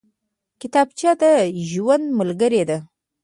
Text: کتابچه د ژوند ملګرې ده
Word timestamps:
کتابچه 0.61 1.11
د 1.21 1.23
ژوند 1.71 2.05
ملګرې 2.19 2.63
ده 2.69 2.77